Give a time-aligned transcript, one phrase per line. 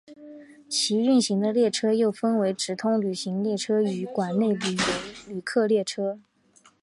[0.67, 4.57] 其运行的列车又分为直通旅客列车与管内
[5.27, 6.19] 旅客列车。